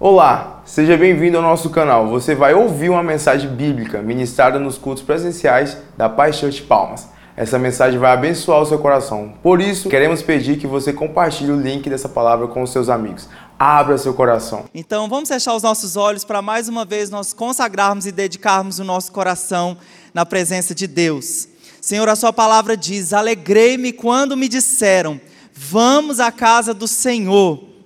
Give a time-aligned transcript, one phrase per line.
[0.00, 2.08] Olá, seja bem-vindo ao nosso canal.
[2.08, 7.08] Você vai ouvir uma mensagem bíblica ministrada nos cultos presenciais da Paz Church Palmas.
[7.36, 9.34] Essa mensagem vai abençoar o seu coração.
[9.42, 13.28] Por isso, queremos pedir que você compartilhe o link dessa palavra com os seus amigos.
[13.58, 14.66] Abra seu coração.
[14.72, 18.84] Então, vamos fechar os nossos olhos para mais uma vez nós consagrarmos e dedicarmos o
[18.84, 19.76] nosso coração
[20.14, 21.48] na presença de Deus.
[21.80, 25.20] Senhor, a sua palavra diz: Alegrei-me quando me disseram,
[25.52, 27.77] vamos à casa do Senhor.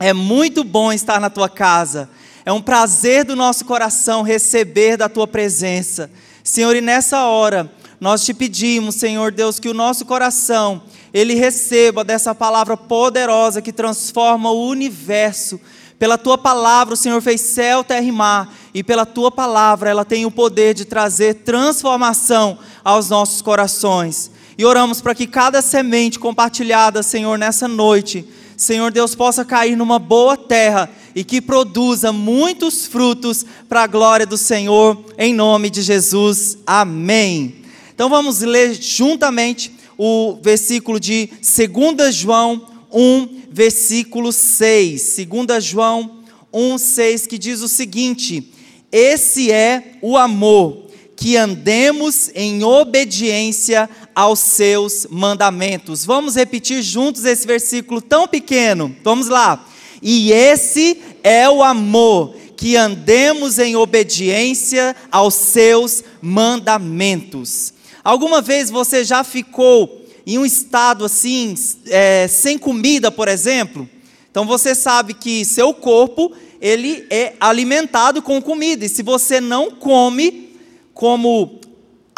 [0.00, 2.08] É muito bom estar na tua casa.
[2.44, 6.10] É um prazer do nosso coração receber da tua presença.
[6.44, 7.70] Senhor, e nessa hora,
[8.00, 13.72] nós te pedimos, Senhor Deus, que o nosso coração ele receba dessa palavra poderosa que
[13.72, 15.60] transforma o universo.
[15.98, 20.04] Pela tua palavra, o Senhor fez céu, terra e mar, e pela tua palavra ela
[20.04, 24.30] tem o poder de trazer transformação aos nossos corações.
[24.56, 28.28] E oramos para que cada semente compartilhada, Senhor, nessa noite,
[28.58, 34.26] Senhor Deus, possa cair numa boa terra e que produza muitos frutos para a glória
[34.26, 36.58] do Senhor, em nome de Jesus.
[36.66, 37.62] Amém.
[37.94, 45.18] Então vamos ler juntamente o versículo de 2 João 1, versículo 6.
[45.24, 46.18] 2 João
[46.52, 48.52] 1, 6, que diz o seguinte:
[48.90, 56.04] Esse é o amor, que andemos em obediência aos seus mandamentos.
[56.04, 58.92] Vamos repetir juntos esse versículo tão pequeno.
[59.04, 59.64] Vamos lá.
[60.02, 67.72] E esse é o amor, que andemos em obediência aos seus mandamentos.
[68.02, 71.54] Alguma vez você já ficou em um estado assim,
[71.86, 73.88] é, sem comida, por exemplo?
[74.32, 79.70] Então você sabe que seu corpo ele é alimentado com comida e se você não
[79.70, 80.56] come,
[80.92, 81.60] como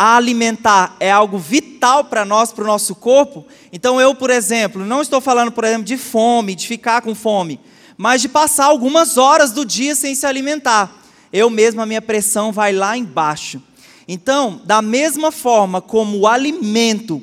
[0.00, 1.59] alimentar é algo vital
[2.04, 3.44] para nós, para o nosso corpo.
[3.72, 7.58] Então eu, por exemplo, não estou falando, por exemplo, de fome, de ficar com fome,
[7.96, 11.02] mas de passar algumas horas do dia sem se alimentar.
[11.32, 13.62] Eu mesmo, a minha pressão vai lá embaixo.
[14.06, 17.22] Então, da mesma forma como o alimento,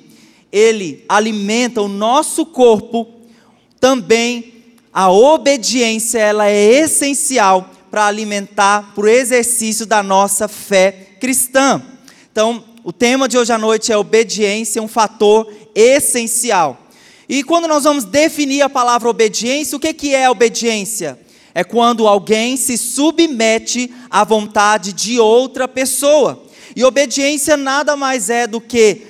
[0.52, 3.08] ele alimenta o nosso corpo,
[3.80, 4.58] também
[4.94, 11.82] a obediência ela é essencial para alimentar, para o exercício da nossa fé cristã.
[12.32, 16.88] Então, o tema de hoje à noite é obediência, um fator essencial.
[17.28, 21.20] E quando nós vamos definir a palavra obediência, o que, que é obediência?
[21.54, 26.42] É quando alguém se submete à vontade de outra pessoa.
[26.78, 29.02] E obediência nada mais é do que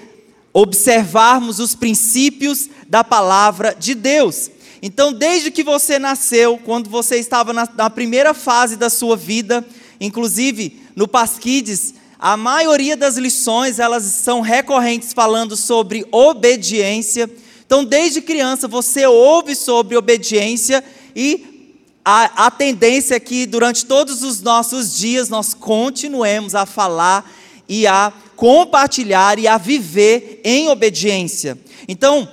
[0.52, 4.50] observarmos os princípios da palavra de Deus.
[4.82, 9.64] Então, desde que você nasceu, quando você estava na, na primeira fase da sua vida,
[10.02, 17.30] inclusive no Pasquides, a maioria das lições, elas são recorrentes falando sobre obediência.
[17.66, 20.84] Então, desde criança, você ouve sobre obediência
[21.16, 21.58] e
[22.04, 27.30] a, a tendência é que durante todos os nossos dias nós continuemos a falar
[27.68, 31.58] e a compartilhar e a viver em obediência.
[31.88, 32.28] Então,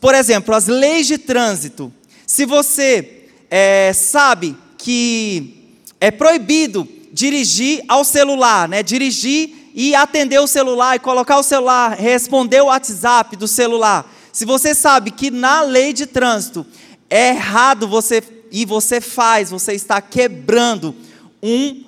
[0.00, 1.92] por exemplo, as leis de trânsito.
[2.26, 8.82] Se você é, sabe que é proibido dirigir ao celular, né?
[8.82, 14.10] Dirigir e atender o celular e colocar o celular, responder o WhatsApp do celular.
[14.32, 16.66] Se você sabe que na lei de trânsito
[17.08, 18.22] é errado você
[18.52, 20.94] e você faz, você está quebrando
[21.42, 21.84] um,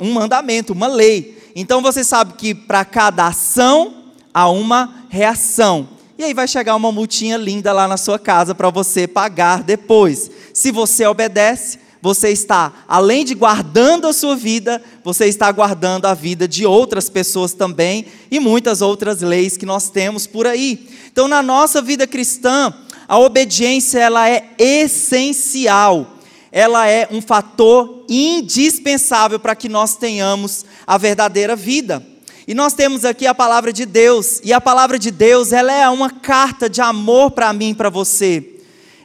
[0.00, 1.42] um mandamento, uma lei.
[1.56, 5.88] Então você sabe que para cada ação há uma reação.
[6.16, 10.30] E aí vai chegar uma multinha linda lá na sua casa para você pagar depois.
[10.52, 16.12] Se você obedece, você está, além de guardando a sua vida, você está guardando a
[16.12, 20.86] vida de outras pessoas também e muitas outras leis que nós temos por aí.
[21.10, 22.74] Então, na nossa vida cristã,
[23.08, 26.18] a obediência ela é essencial.
[26.52, 32.06] Ela é um fator indispensável para que nós tenhamos a verdadeira vida.
[32.46, 35.88] E nós temos aqui a palavra de Deus, e a palavra de Deus, ela é
[35.88, 38.56] uma carta de amor para mim para você.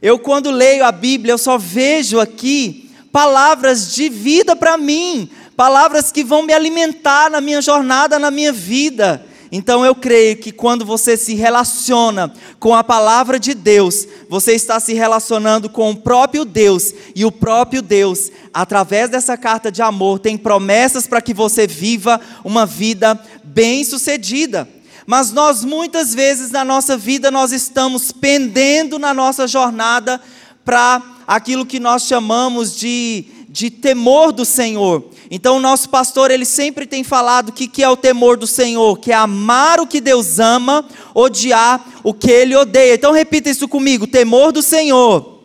[0.02, 6.12] Eu quando leio a Bíblia, eu só vejo aqui palavras de vida para mim, palavras
[6.12, 9.26] que vão me alimentar na minha jornada, na minha vida.
[9.52, 14.80] Então eu creio que quando você se relaciona com a palavra de Deus, você está
[14.80, 20.20] se relacionando com o próprio Deus, e o próprio Deus, através dessa carta de amor,
[20.20, 24.70] tem promessas para que você viva uma vida bem-sucedida.
[25.08, 30.22] Mas nós muitas vezes na nossa vida nós estamos pendendo na nossa jornada
[30.70, 35.04] para aquilo que nós chamamos de, de temor do Senhor.
[35.32, 38.46] Então, o nosso pastor, ele sempre tem falado o que, que é o temor do
[38.46, 40.86] Senhor, que é amar o que Deus ama,
[41.16, 42.94] odiar o que ele odeia.
[42.94, 45.40] Então, repita isso comigo: temor do Senhor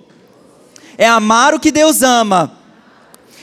[0.98, 2.58] é amar o que Deus ama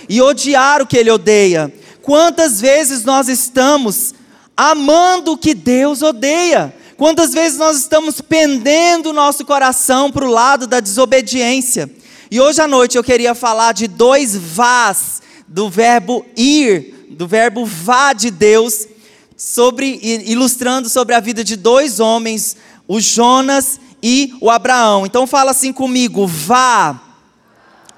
[0.08, 1.74] e odiar o que ele odeia.
[2.04, 4.14] Quantas vezes nós estamos
[4.56, 6.76] amando o que Deus odeia?
[7.02, 11.90] Quantas vezes nós estamos pendendo o nosso coração para o lado da desobediência?
[12.30, 17.66] E hoje à noite eu queria falar de dois vás do verbo ir, do verbo
[17.66, 18.88] vá de Deus,
[19.36, 22.56] sobre ilustrando sobre a vida de dois homens,
[22.88, 25.04] o Jonas e o Abraão.
[25.04, 27.02] Então fala assim comigo, vá.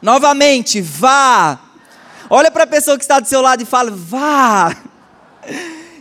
[0.02, 1.60] Novamente, vá.
[2.30, 4.78] Olha para a pessoa que está do seu lado e fala: vá.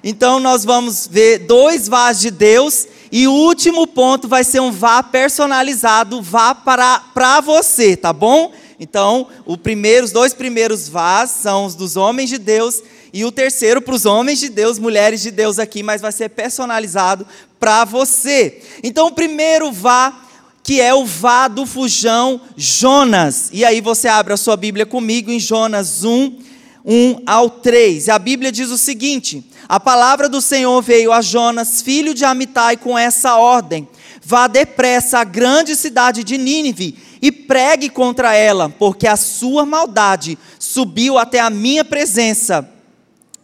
[0.04, 4.72] Então nós vamos ver dois vás de Deus e o último ponto vai ser um
[4.72, 8.50] vá personalizado, vá para, para você, tá bom?
[8.80, 12.82] Então, o primeiro, os dois primeiros vás são os dos homens de Deus
[13.12, 16.30] e o terceiro para os homens de Deus, mulheres de Deus aqui, mas vai ser
[16.30, 17.26] personalizado
[17.60, 18.62] para você.
[18.82, 20.20] Então, o primeiro vá
[20.62, 23.50] que é o vá do fujão Jonas.
[23.52, 26.38] E aí você abre a sua Bíblia comigo em Jonas 1,
[26.84, 28.06] 1 ao 3.
[28.06, 32.26] E a Bíblia diz o seguinte: A palavra do Senhor veio a Jonas, filho de
[32.26, 33.88] Amitai, com essa ordem:
[34.22, 40.38] Vá depressa à grande cidade de Nínive e pregue contra ela, porque a sua maldade
[40.58, 42.68] subiu até a minha presença.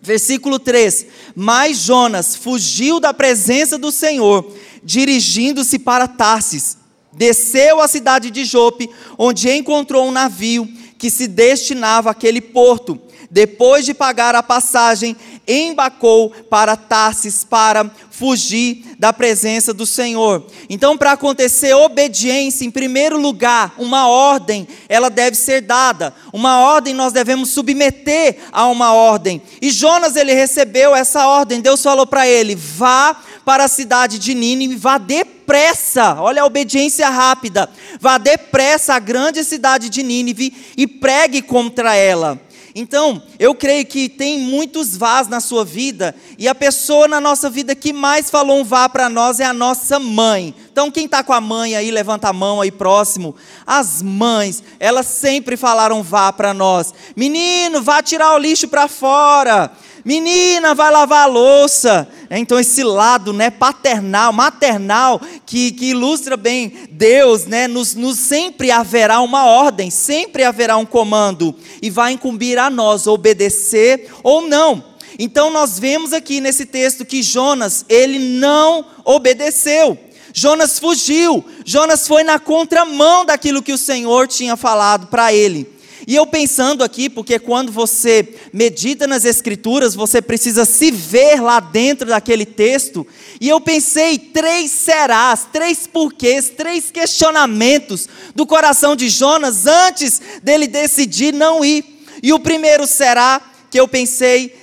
[0.02, 4.52] Versículo 3: Mas Jonas fugiu da presença do Senhor,
[4.84, 6.76] dirigindo-se para Tarsis
[7.18, 8.88] desceu à cidade de Jope,
[9.18, 12.98] onde encontrou um navio que se destinava àquele porto.
[13.30, 15.16] Depois de pagar a passagem,
[15.46, 20.46] embacou para Tarsis para fugir da presença do Senhor.
[20.68, 26.14] Então, para acontecer obediência, em primeiro lugar, uma ordem, ela deve ser dada.
[26.32, 29.40] Uma ordem nós devemos submeter a uma ordem.
[29.60, 31.60] E Jonas ele recebeu essa ordem.
[31.60, 37.08] Deus falou para ele: "Vá para a cidade de Nínive, vá depressa, olha a obediência
[37.08, 42.38] rápida, vá depressa à grande cidade de Nínive e pregue contra ela.
[42.80, 47.50] Então, eu creio que tem muitos vás na sua vida, e a pessoa na nossa
[47.50, 50.54] vida que mais falou um vá para nós é a nossa mãe.
[50.70, 53.34] Então, quem está com a mãe aí, levanta a mão aí próximo.
[53.66, 56.94] As mães, elas sempre falaram vá para nós.
[57.16, 59.72] Menino, vá tirar o lixo para fora.
[60.04, 62.08] Menina, vai lavar a louça.
[62.30, 68.70] Então, esse lado né, paternal, maternal, que, que ilustra bem Deus, né, nos, nos sempre
[68.70, 74.84] haverá uma ordem, sempre haverá um comando, e vai incumbir a nós obedecer ou não.
[75.18, 79.98] Então, nós vemos aqui nesse texto que Jonas, ele não obedeceu.
[80.32, 85.77] Jonas fugiu, Jonas foi na contramão daquilo que o Senhor tinha falado para ele.
[86.06, 91.60] E eu pensando aqui, porque quando você medita nas Escrituras, você precisa se ver lá
[91.60, 93.06] dentro daquele texto.
[93.40, 100.66] E eu pensei três serás, três porquês, três questionamentos do coração de Jonas antes dele
[100.66, 101.84] decidir não ir.
[102.22, 103.40] E o primeiro será
[103.70, 104.54] que eu pensei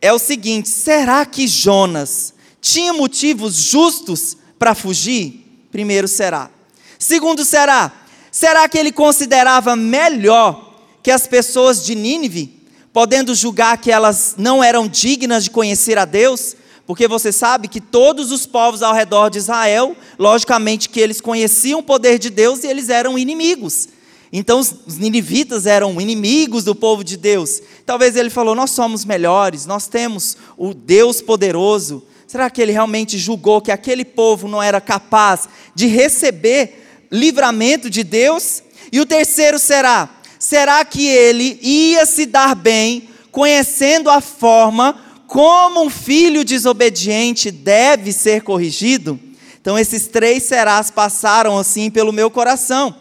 [0.00, 5.66] é o seguinte: será que Jonas tinha motivos justos para fugir?
[5.70, 6.50] Primeiro será.
[6.98, 7.92] Segundo será,
[8.34, 14.62] será que ele considerava melhor que as pessoas de Nínive, podendo julgar que elas não
[14.62, 19.28] eram dignas de conhecer a Deus, porque você sabe que todos os povos ao redor
[19.28, 23.88] de Israel, logicamente que eles conheciam o poder de Deus e eles eram inimigos.
[24.32, 27.62] Então os ninivitas eram inimigos do povo de Deus.
[27.86, 32.02] Talvez ele falou: Nós somos melhores, nós temos o Deus poderoso.
[32.26, 36.80] Será que ele realmente julgou que aquele povo não era capaz de receber
[37.14, 38.62] livramento de Deus?
[38.92, 45.82] E o terceiro será: será que ele ia se dar bem conhecendo a forma como
[45.84, 49.18] um filho desobediente deve ser corrigido?
[49.60, 52.94] Então, esses três serás passaram assim pelo meu coração.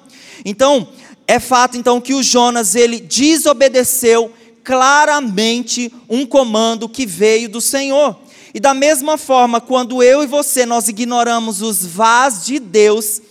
[0.46, 0.88] Então,
[1.28, 4.32] é fato então que o Jonas ele desobedeceu
[4.64, 8.18] claramente um comando que veio do Senhor.
[8.54, 13.22] E da mesma forma, quando eu e você nós ignoramos os vás de Deus,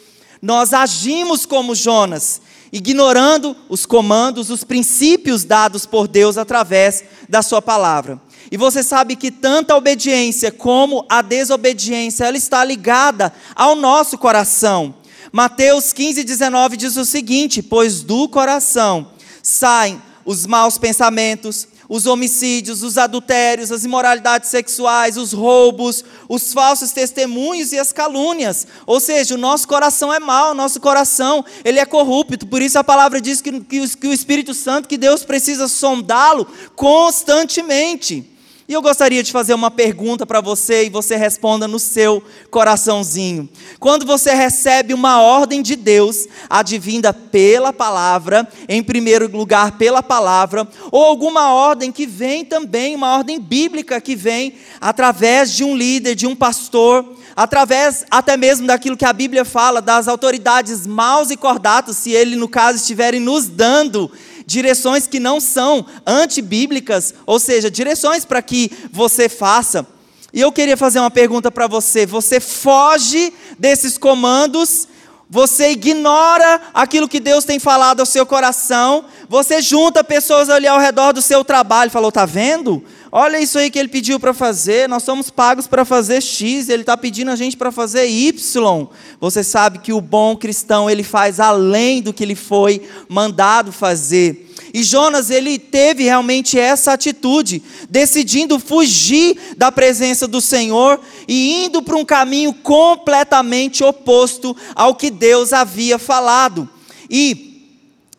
[0.43, 7.61] nós agimos como Jonas ignorando os comandos, os princípios dados por Deus através da sua
[7.61, 8.21] palavra.
[8.51, 14.17] E você sabe que tanto a obediência como a desobediência, ela está ligada ao nosso
[14.17, 14.95] coração.
[15.31, 19.11] Mateus 15, 19 diz o seguinte: Pois do coração
[19.43, 26.91] saem os maus pensamentos, os homicídios, os adultérios, as imoralidades sexuais, os roubos, os falsos
[26.91, 28.67] testemunhos e as calúnias.
[28.87, 32.47] Ou seja, o nosso coração é mau, o nosso coração ele é corrupto.
[32.47, 36.47] Por isso a palavra diz que, que, que o Espírito Santo, que Deus precisa sondá-lo
[36.75, 38.32] constantemente.
[38.73, 43.47] E eu gostaria de fazer uma pergunta para você e você responda no seu coraçãozinho.
[43.79, 50.67] Quando você recebe uma ordem de Deus, advinda pela palavra, em primeiro lugar pela palavra,
[50.91, 56.14] ou alguma ordem que vem também, uma ordem bíblica que vem através de um líder,
[56.14, 57.05] de um pastor,
[57.37, 62.37] através até mesmo daquilo que a Bíblia fala, das autoridades maus e cordatos, se ele,
[62.37, 64.11] no caso, estiverem nos dando
[64.47, 69.87] direções que não são antibíblicas, ou seja, direções para que você faça.
[70.33, 74.89] E eu queria fazer uma pergunta para você: você foge desses comandos?
[75.29, 79.07] Você ignora aquilo que Deus tem falado ao seu coração?
[79.31, 82.85] Você junta pessoas ali ao redor do seu trabalho e falou: tá vendo?
[83.14, 84.88] Olha isso aí que ele pediu para fazer.
[84.88, 88.88] Nós somos pagos para fazer X, ele está pedindo a gente para fazer Y.
[89.21, 94.50] Você sabe que o bom cristão ele faz além do que ele foi mandado fazer.
[94.73, 101.83] E Jonas, ele teve realmente essa atitude, decidindo fugir da presença do Senhor e indo
[101.83, 106.66] para um caminho completamente oposto ao que Deus havia falado.
[107.11, 107.69] E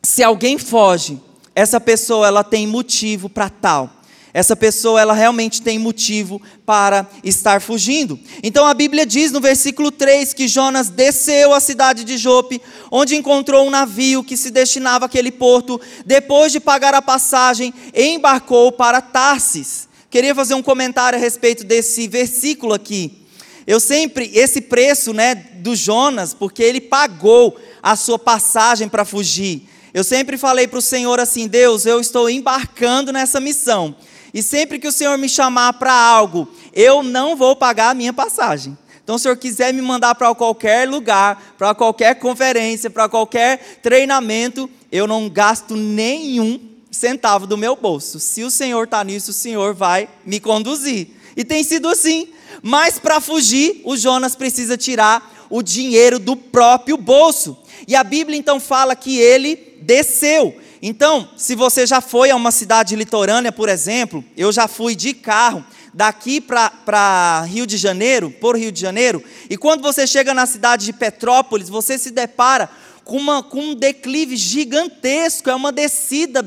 [0.03, 1.19] se alguém foge,
[1.55, 4.02] essa pessoa ela tem motivo para tal.
[4.33, 8.19] Essa pessoa, ela realmente tem motivo para estar fugindo.
[8.41, 12.59] Então a Bíblia diz no versículo 3 que Jonas desceu à cidade de Jope,
[12.89, 15.79] onde encontrou um navio que se destinava àquele porto.
[16.03, 19.87] Depois de pagar a passagem, embarcou para Tarsis.
[20.09, 23.23] Queria fazer um comentário a respeito desse versículo aqui.
[23.67, 29.69] Eu sempre, esse preço né, do Jonas, porque ele pagou a sua passagem para fugir.
[29.93, 33.95] Eu sempre falei para o Senhor assim: Deus, eu estou embarcando nessa missão.
[34.33, 38.11] E sempre que o Senhor me chamar para algo, eu não vou pagar a minha
[38.11, 38.77] passagem.
[39.03, 43.79] Então, se o Senhor quiser me mandar para qualquer lugar, para qualquer conferência, para qualquer
[43.81, 46.59] treinamento, eu não gasto nenhum
[46.89, 48.19] centavo do meu bolso.
[48.19, 51.09] Se o Senhor está nisso, o Senhor vai me conduzir.
[51.35, 52.29] E tem sido assim.
[52.61, 57.57] Mas para fugir, o Jonas precisa tirar o dinheiro do próprio bolso.
[57.87, 60.55] E a Bíblia então fala que ele desceu.
[60.85, 65.13] Então, se você já foi a uma cidade litorânea, por exemplo, eu já fui de
[65.13, 65.63] carro
[65.93, 70.85] daqui para Rio de Janeiro, por Rio de Janeiro, e quando você chega na cidade
[70.85, 72.69] de Petrópolis, você se depara
[73.05, 76.43] com, uma, com um declive gigantesco, é uma descida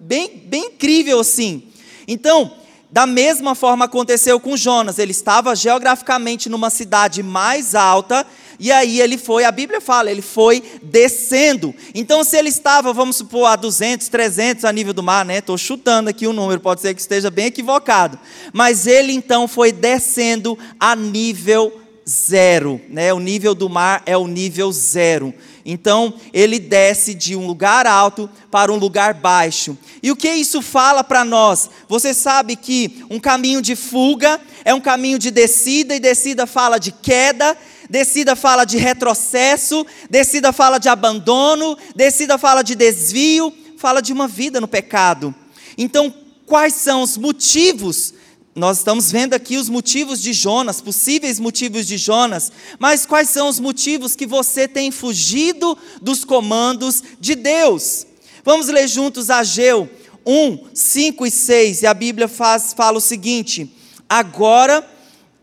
[0.00, 1.62] bem, bem incrível assim.
[2.08, 2.56] Então,
[2.90, 8.26] da mesma forma aconteceu com Jonas, ele estava geograficamente numa cidade mais alta,
[8.58, 11.74] e aí ele foi, a Bíblia fala, ele foi descendo.
[11.94, 15.38] Então, se ele estava, vamos supor, a 200, 300 a nível do mar, né?
[15.38, 18.18] Estou chutando aqui o número, pode ser que esteja bem equivocado.
[18.52, 23.12] Mas ele então foi descendo a nível zero, né?
[23.12, 25.34] O nível do mar é o nível zero.
[25.64, 29.76] Então, ele desce de um lugar alto para um lugar baixo.
[30.00, 31.68] E o que isso fala para nós?
[31.88, 36.78] Você sabe que um caminho de fuga é um caminho de descida, e descida fala
[36.78, 37.56] de queda,
[37.90, 44.28] descida fala de retrocesso, descida fala de abandono, descida fala de desvio, fala de uma
[44.28, 45.34] vida no pecado.
[45.76, 46.14] Então,
[46.46, 48.14] quais são os motivos?
[48.56, 53.48] Nós estamos vendo aqui os motivos de Jonas, possíveis motivos de Jonas, mas quais são
[53.48, 58.06] os motivos que você tem fugido dos comandos de Deus?
[58.42, 59.88] Vamos ler juntos Ageu
[60.26, 63.70] 1, 5 e 6, e a Bíblia faz, fala o seguinte:
[64.08, 64.84] Agora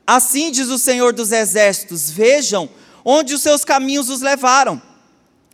[0.06, 2.70] Assim diz o Senhor dos Exércitos: Vejam
[3.06, 4.82] onde os seus caminhos os levaram.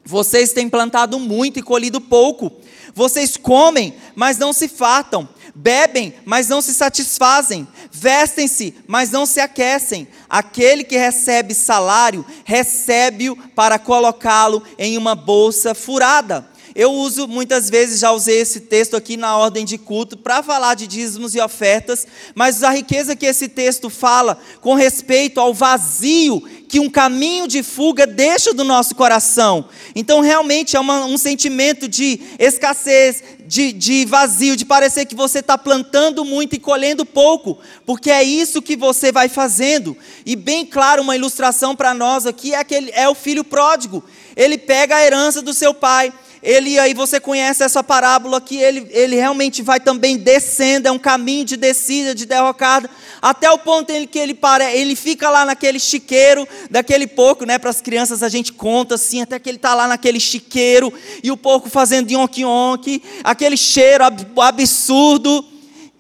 [0.03, 2.51] Vocês têm plantado muito e colhido pouco.
[2.95, 5.29] Vocês comem, mas não se fartam.
[5.61, 7.67] Bebem, mas não se satisfazem.
[7.91, 10.07] Vestem-se, mas não se aquecem.
[10.29, 16.47] Aquele que recebe salário, recebe-o para colocá-lo em uma bolsa furada
[16.79, 20.75] eu uso muitas vezes, já usei esse texto aqui na ordem de culto para falar
[20.75, 26.41] de dízimos e ofertas, mas a riqueza que esse texto fala com respeito ao vazio
[26.69, 29.65] que um caminho de fuga deixa do nosso coração.
[29.93, 35.39] Então, realmente é uma, um sentimento de escassez, de, de vazio, de parecer que você
[35.39, 39.97] está plantando muito e colhendo pouco, porque é isso que você vai fazendo.
[40.25, 44.01] E bem claro, uma ilustração para nós aqui é, aquele, é o filho pródigo.
[44.33, 48.87] Ele pega a herança do seu pai ele aí você conhece essa parábola que ele,
[48.91, 52.89] ele realmente vai também descendo, é um caminho de descida, de derrocada,
[53.21, 57.57] até o ponto em que ele para, ele fica lá naquele chiqueiro, daquele porco, né?
[57.57, 60.93] Para as crianças a gente conta assim, até que ele está lá naquele chiqueiro,
[61.23, 64.03] e o porco fazendo yonk-yonk, aquele cheiro
[64.37, 65.45] absurdo.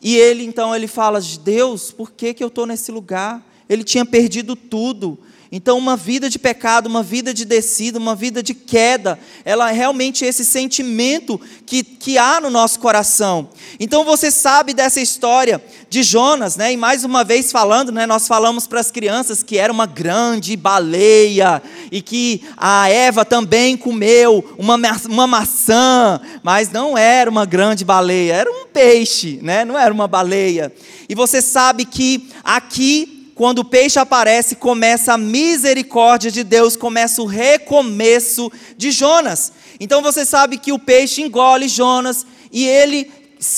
[0.01, 3.43] E ele então ele fala: Deus, por que, que eu estou nesse lugar?
[3.69, 5.17] ele tinha perdido tudo.
[5.51, 9.73] Então, uma vida de pecado, uma vida de descida, uma vida de queda, ela é
[9.73, 13.49] realmente esse sentimento que, que há no nosso coração.
[13.79, 16.71] Então, você sabe dessa história de Jonas, né?
[16.71, 18.05] E mais uma vez falando, né?
[18.05, 23.75] Nós falamos para as crianças que era uma grande baleia e que a Eva também
[23.75, 24.75] comeu uma,
[25.09, 29.65] uma maçã, mas não era uma grande baleia, era um peixe, né?
[29.65, 30.71] Não era uma baleia.
[31.07, 37.21] E você sabe que aqui quando o peixe aparece, começa a misericórdia de Deus, começa
[37.21, 39.53] o recomeço de Jonas.
[39.79, 43.09] Então você sabe que o peixe engole Jonas e ele,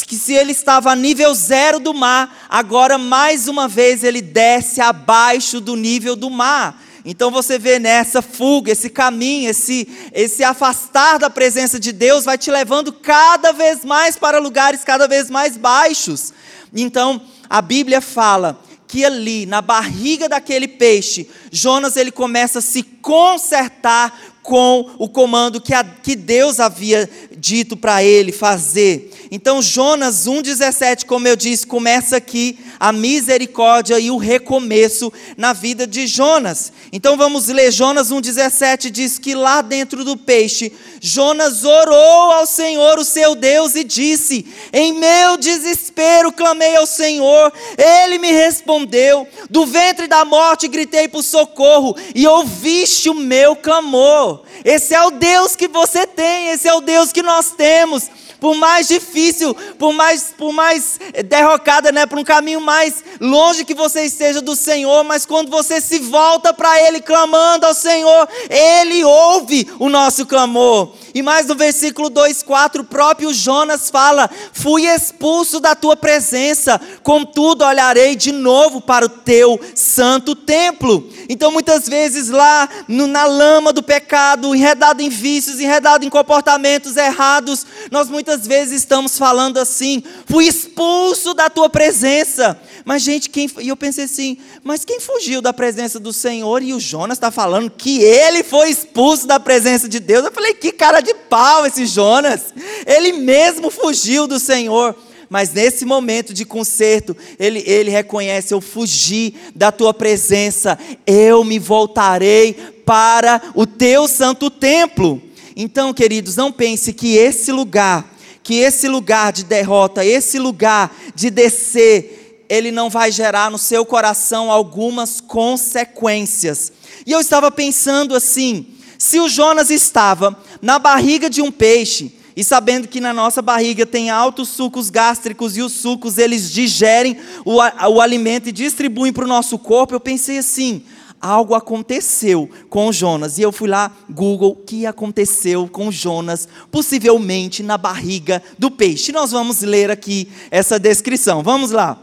[0.06, 4.80] que se ele estava a nível zero do mar, agora mais uma vez ele desce
[4.80, 6.80] abaixo do nível do mar.
[7.04, 12.38] Então você vê nessa fuga, esse caminho, esse, esse afastar da presença de Deus vai
[12.38, 16.32] te levando cada vez mais para lugares cada vez mais baixos.
[16.72, 17.20] Então
[17.50, 24.31] a Bíblia fala que ali, na barriga daquele peixe, Jonas ele começa a se consertar
[24.42, 29.12] com o comando que, a, que Deus havia dito para ele fazer.
[29.30, 35.88] Então, Jonas 1,17, como eu disse, começa aqui a misericórdia e o recomeço na vida
[35.88, 36.74] de Jonas.
[36.92, 43.00] Então, vamos ler Jonas 1,17: diz que lá dentro do peixe, Jonas orou ao Senhor,
[43.00, 49.28] o seu Deus, e disse: Em meu desespero clamei ao Senhor, ele me respondeu.
[49.50, 54.31] Do ventre da morte gritei por socorro, e ouviste o meu clamor.
[54.64, 58.10] Esse é o Deus que você tem, esse é o Deus que nós temos.
[58.40, 63.76] Por mais difícil, por mais, por mais derrocada, né, por um caminho mais longe que
[63.76, 69.04] você esteja do Senhor, mas quando você se volta para Ele clamando ao Senhor, Ele
[69.04, 70.92] ouve o nosso clamor.
[71.14, 77.66] E mais no versículo 2,4, o próprio Jonas fala: Fui expulso da tua presença, contudo
[77.66, 81.10] olharei de novo para o teu santo templo.
[81.28, 86.96] Então, muitas vezes, lá no, na lama do pecado, enredado em vícios, enredado em comportamentos
[86.96, 92.60] errados, nós muitas vezes estamos falando assim: Fui expulso da tua presença.
[92.86, 96.64] Mas, gente, quem, e eu pensei assim: Mas quem fugiu da presença do Senhor?
[96.64, 100.26] E o Jonas está falando que ele foi expulso da presença de Deus.
[100.26, 102.54] Eu falei: Que cara de pau esse Jonas.
[102.86, 104.96] Ele mesmo fugiu do Senhor.
[105.30, 111.58] Mas nesse momento de conserto, ele, ele reconhece: Eu fugi da tua presença, eu me
[111.58, 112.54] voltarei
[112.86, 115.22] para o teu santo templo.
[115.56, 121.30] Então, queridos, não pense que esse lugar, que esse lugar de derrota, esse lugar de
[121.30, 126.74] descer, ele não vai gerar no seu coração algumas consequências.
[127.06, 128.68] E eu estava pensando assim:
[129.02, 133.84] se o Jonas estava na barriga de um peixe, e sabendo que na nossa barriga
[133.84, 139.26] tem altos sucos gástricos e os sucos eles digerem o, o alimento e distribuem para
[139.26, 140.84] o nosso corpo, eu pensei assim:
[141.20, 143.40] algo aconteceu com Jonas.
[143.40, 149.12] E eu fui lá, Google, o que aconteceu com Jonas, possivelmente na barriga do peixe.
[149.12, 151.42] Nós vamos ler aqui essa descrição.
[151.42, 151.98] Vamos lá.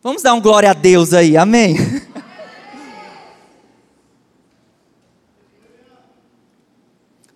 [0.00, 1.76] Vamos dar um glória a Deus aí, amém?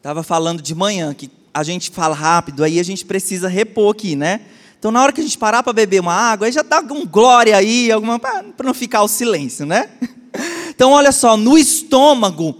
[0.02, 4.16] Estava falando de manhã que a gente fala rápido, aí a gente precisa repor aqui,
[4.16, 4.40] né?
[4.76, 7.06] Então, na hora que a gente parar para beber uma água, aí já dá um
[7.06, 9.88] glória aí, alguma para não ficar o silêncio, né?
[10.74, 12.56] Então, olha só, no estômago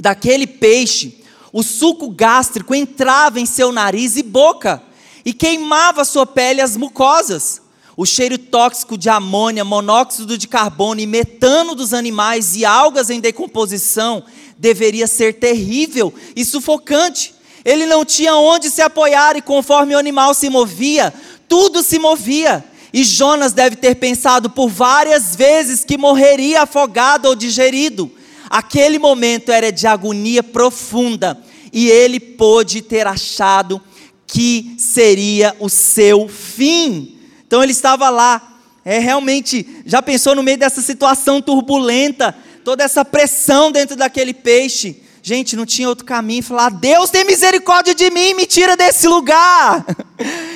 [0.00, 4.80] daquele peixe, o suco gástrico entrava em seu nariz e boca
[5.24, 7.60] e queimava sua pele e as mucosas.
[7.96, 13.20] O cheiro tóxico de amônia, monóxido de carbono e metano dos animais e algas em
[13.20, 14.24] decomposição
[14.62, 17.34] deveria ser terrível e sufocante.
[17.64, 21.12] Ele não tinha onde se apoiar e conforme o animal se movia,
[21.48, 22.64] tudo se movia.
[22.92, 28.08] E Jonas deve ter pensado por várias vezes que morreria afogado ou digerido.
[28.48, 33.82] Aquele momento era de agonia profunda e ele pôde ter achado
[34.28, 37.18] que seria o seu fim.
[37.44, 43.04] Então ele estava lá, é realmente, já pensou no meio dessa situação turbulenta, toda essa
[43.04, 45.02] pressão dentro daquele peixe.
[45.24, 46.42] Gente, não tinha outro caminho.
[46.42, 49.86] Falar, Deus tem misericórdia de mim, me tira desse lugar.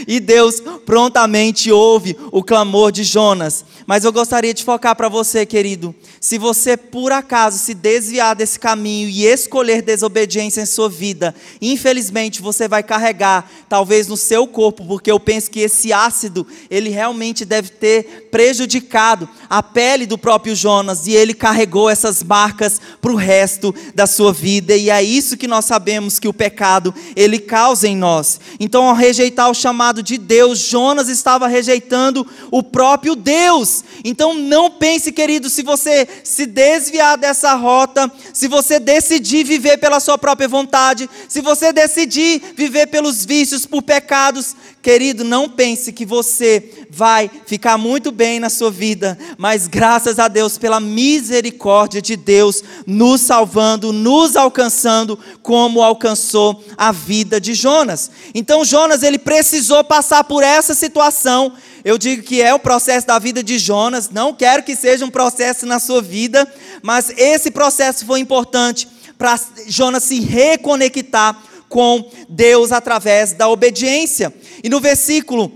[0.07, 3.65] E Deus prontamente ouve o clamor de Jonas.
[3.87, 5.93] Mas eu gostaria de focar para você, querido.
[6.21, 12.41] Se você por acaso se desviar desse caminho e escolher desobediência em sua vida, infelizmente
[12.41, 17.45] você vai carregar, talvez no seu corpo, porque eu penso que esse ácido, ele realmente
[17.45, 23.17] deve ter prejudicado a pele do próprio Jonas e ele carregou essas marcas para o
[23.17, 24.56] resto da sua vida.
[24.57, 28.41] E é isso que nós sabemos que o pecado ele causa em nós.
[28.61, 33.85] Então, ao rejeitar o chamado de Deus, Jonas estava rejeitando o próprio Deus.
[34.05, 40.01] Então não pense, querido, se você se desviar dessa rota, se você decidir viver pela
[40.01, 44.55] sua própria vontade, se você decidir viver pelos vícios, por pecados,
[44.87, 50.29] querido, não pense que você vai ficar muito bem na sua vida, mas graças a
[50.29, 58.13] Deus pela misericórdia de Deus nos salvando, nos alcançando como alcançou a vida de Jonas.
[58.33, 61.53] Então Jonas ele precisou passar por essa situação.
[61.85, 65.11] Eu digo que é o processo da vida de Jonas, não quero que seja um
[65.11, 66.47] processo na sua vida,
[66.81, 68.87] mas esse processo foi importante
[69.19, 71.37] para Jonas se reconectar
[71.69, 74.33] com Deus através da obediência.
[74.63, 75.53] E no versículo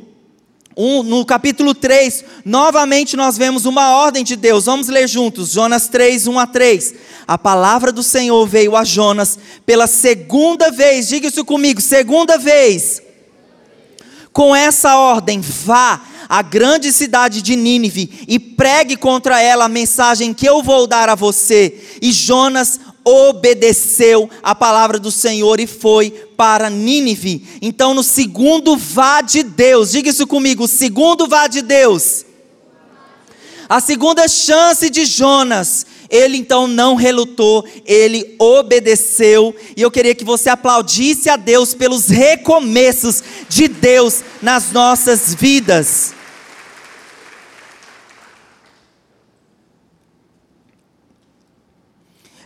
[0.76, 4.64] 1, no capítulo 3, novamente nós vemos uma ordem de Deus.
[4.64, 6.94] Vamos ler juntos, Jonas 3, 1 a 3.
[7.26, 13.02] A palavra do Senhor veio a Jonas pela segunda vez, diga isso comigo, segunda vez.
[14.32, 20.32] Com essa ordem, vá à grande cidade de Nínive e pregue contra ela a mensagem
[20.32, 21.98] que eu vou dar a você.
[22.00, 27.46] E Jonas obedeceu a palavra do Senhor e foi para Nínive.
[27.60, 32.24] Então, no segundo vá de Deus, diga isso comigo: o segundo vá de Deus.
[33.68, 40.24] A segunda chance de Jonas, ele então não relutou, ele obedeceu, e eu queria que
[40.24, 46.14] você aplaudisse a Deus pelos recomeços de Deus nas nossas vidas.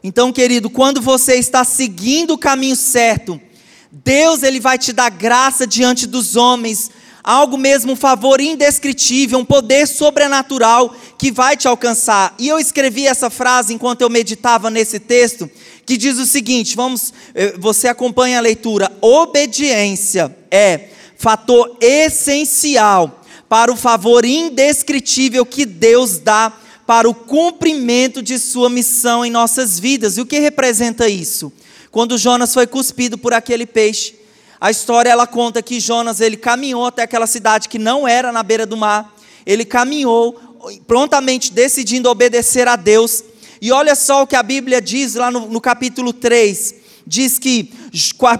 [0.07, 3.41] Então, querido, quando você está seguindo o caminho certo,
[3.91, 6.91] Deus ele vai te dar graça diante dos homens,
[7.23, 12.35] algo mesmo, um favor indescritível, um poder sobrenatural que vai te alcançar.
[12.39, 15.51] E eu escrevi essa frase enquanto eu meditava nesse texto,
[15.87, 18.93] que diz o seguinte: vamos, eh, você acompanha a leitura.
[19.01, 26.53] Obediência é fator essencial para o favor indescritível que Deus dá
[26.87, 30.17] para o cumprimento de sua missão em nossas vidas.
[30.17, 31.53] E o que representa isso?
[31.91, 34.15] Quando Jonas foi cuspido por aquele peixe,
[34.61, 38.43] a história ela conta que Jonas ele caminhou até aquela cidade que não era na
[38.43, 39.15] beira do mar.
[39.47, 40.39] Ele caminhou
[40.87, 43.23] prontamente decidindo obedecer a Deus.
[43.61, 46.75] E olha só o que a Bíblia diz lá no, no capítulo 3.
[47.07, 47.71] Diz que,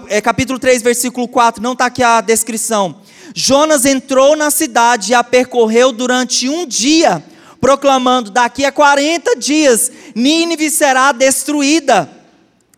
[0.09, 2.95] é, capítulo 3, versículo 4, não está aqui a descrição.
[3.33, 7.23] Jonas entrou na cidade e a percorreu durante um dia
[7.65, 12.07] proclamando: daqui a 40 dias Nínive será destruída.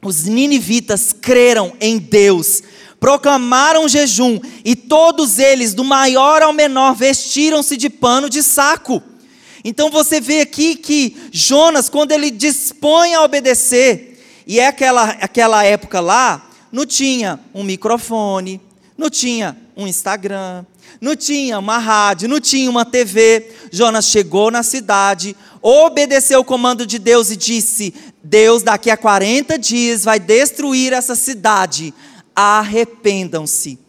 [0.01, 2.63] Os ninivitas creram em Deus,
[2.97, 9.03] proclamaram jejum, e todos eles, do maior ao menor, vestiram-se de pano de saco.
[9.61, 15.65] Então você vê aqui que Jonas, quando ele dispõe a obedecer, e é aquela, aquela
[15.65, 18.61] época lá, não tinha um microfone,
[18.97, 20.63] não tinha um Instagram,
[20.99, 23.51] não tinha uma rádio, não tinha uma TV.
[23.71, 29.57] Jonas chegou na cidade, obedeceu o comando de Deus e disse: Deus, daqui a 40
[29.57, 31.93] dias, vai destruir essa cidade.
[32.35, 33.79] Arrependam-se.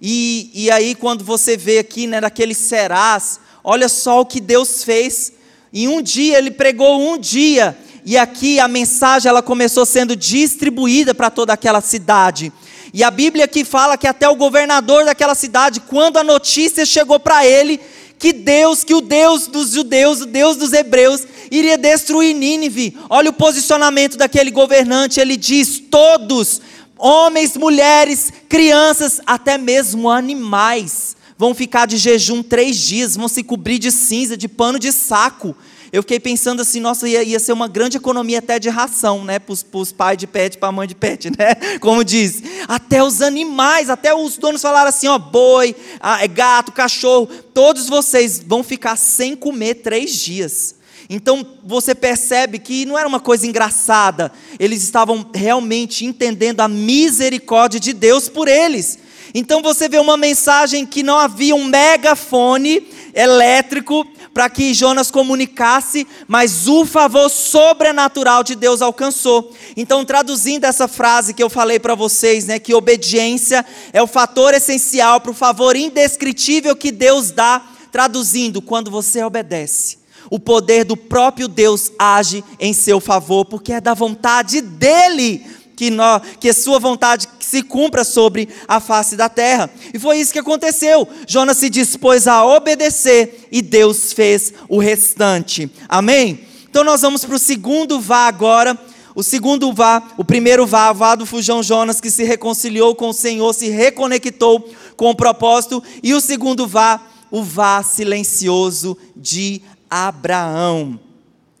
[0.00, 4.82] E, e aí, quando você vê aqui, né, naquele serás, olha só o que Deus
[4.82, 5.32] fez.
[5.72, 7.76] Em um dia, ele pregou um dia.
[8.04, 12.52] E aqui a mensagem ela começou sendo distribuída para toda aquela cidade.
[12.92, 17.20] E a Bíblia aqui fala que até o governador daquela cidade, quando a notícia chegou
[17.20, 17.80] para ele,
[18.18, 22.96] que Deus, que o Deus dos judeus, o Deus dos hebreus, iria destruir Nínive.
[23.08, 26.60] Olha o posicionamento daquele governante, ele diz: todos,
[26.98, 33.78] homens, mulheres, crianças, até mesmo animais, vão ficar de jejum três dias, vão se cobrir
[33.78, 35.56] de cinza, de pano de saco.
[35.92, 39.40] Eu fiquei pensando assim, nossa, ia, ia ser uma grande economia até de ração, né?
[39.40, 41.54] Para os pais de pet, para a mãe de pet, né?
[41.80, 42.42] Como diz.
[42.68, 45.74] Até os animais, até os donos falaram assim, ó, boi,
[46.20, 50.76] é gato, cachorro, todos vocês vão ficar sem comer três dias.
[51.12, 57.80] Então você percebe que não era uma coisa engraçada, eles estavam realmente entendendo a misericórdia
[57.80, 58.96] de Deus por eles.
[59.34, 66.06] Então você vê uma mensagem que não havia um megafone elétrico para que Jonas comunicasse,
[66.28, 69.52] mas o favor sobrenatural de Deus alcançou.
[69.76, 74.54] Então, traduzindo essa frase que eu falei para vocês, né, que obediência é o fator
[74.54, 79.98] essencial para o favor indescritível que Deus dá, traduzindo, quando você obedece,
[80.30, 85.90] o poder do próprio Deus age em seu favor, porque é da vontade dele que,
[85.90, 89.68] nós, que sua vontade se cumpra sobre a face da terra.
[89.92, 91.06] E foi isso que aconteceu.
[91.26, 95.68] Jonas se dispôs a obedecer e Deus fez o restante.
[95.88, 96.40] Amém?
[96.68, 98.78] Então nós vamos para o segundo vá agora.
[99.12, 103.12] O segundo vá, o primeiro vá, vá do fujão Jonas que se reconciliou com o
[103.12, 109.60] Senhor, se reconectou com o propósito, e o segundo vá, o vá silencioso de
[109.90, 111.00] Abraão.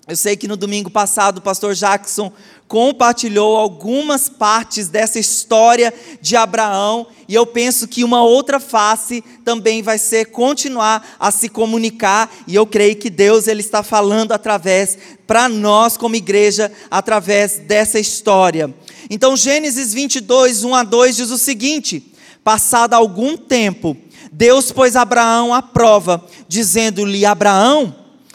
[0.06, 2.32] Eu sei que no domingo passado o pastor Jackson
[2.70, 9.82] compartilhou algumas partes dessa história de Abraão, e eu penso que uma outra face também
[9.82, 14.96] vai ser continuar a se comunicar, e eu creio que Deus ele está falando através
[15.26, 18.72] para nós como igreja através dessa história.
[19.10, 23.96] Então Gênesis 22, 1 a 2 diz o seguinte: Passado algum tempo,
[24.30, 27.92] Deus pôs Abraão à prova, dizendo-lhe: Abraão,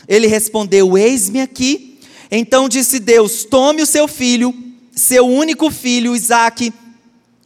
[0.10, 1.95] ele respondeu: Eis-me aqui.
[2.38, 4.54] Então disse Deus: Tome o seu filho,
[4.94, 6.74] seu único filho, Isaque,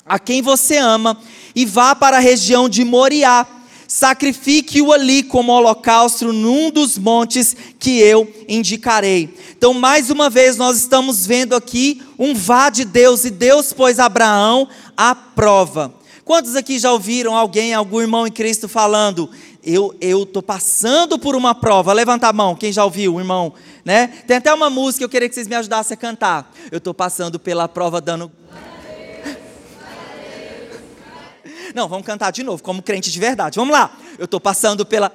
[0.04, 1.19] a quem você ama,
[1.56, 3.45] e vá para a região de Moriá.
[3.88, 9.34] Sacrifique-o ali como holocausto num dos montes que eu indicarei.
[9.58, 13.99] Então, mais uma vez, nós estamos vendo aqui um vá de Deus, e Deus pôs
[13.99, 15.93] Abraão à prova.
[16.30, 19.30] Quantos aqui já ouviram alguém, algum irmão em Cristo falando:
[19.70, 21.94] Eu estou passando por uma prova?
[21.94, 23.54] Levanta a mão, quem já ouviu, irmão
[23.90, 24.08] né?
[24.28, 26.54] Tem até uma música que eu queria que vocês me ajudassem a cantar.
[26.72, 28.32] Eu estou passando pela prova dando.
[31.74, 33.58] Não, vamos cantar de novo, como crente de verdade.
[33.58, 33.98] Vamos lá.
[34.18, 35.12] Eu estou passando pela.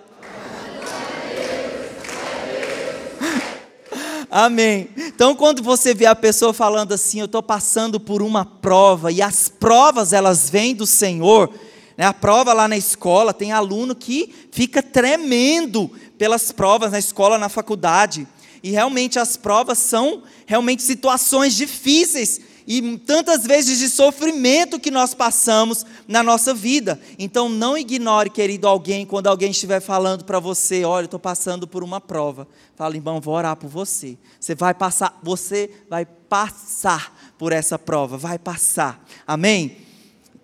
[4.28, 4.88] Amém.
[4.96, 9.22] Então, quando você vê a pessoa falando assim, eu estou passando por uma prova, e
[9.22, 11.52] as provas elas vêm do Senhor,
[11.96, 12.06] né?
[12.06, 17.48] a prova lá na escola, tem aluno que fica tremendo pelas provas na escola, na
[17.48, 18.26] faculdade.
[18.62, 25.12] E realmente as provas são realmente situações difíceis e tantas vezes de sofrimento que nós
[25.12, 26.98] passamos na nossa vida.
[27.18, 31.84] Então não ignore, querido, alguém quando alguém estiver falando para você, olha, estou passando por
[31.84, 32.48] uma prova.
[32.74, 34.16] Fala, irmão, vou orar por você.
[34.40, 39.04] Você vai passar, você vai passar por essa prova, vai passar.
[39.26, 39.83] Amém?